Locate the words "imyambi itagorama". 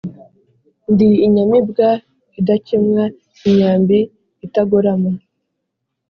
3.47-5.11